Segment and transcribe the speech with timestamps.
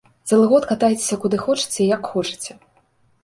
[0.29, 2.51] Цэлы год катайцеся куды хочаце і як хочаце.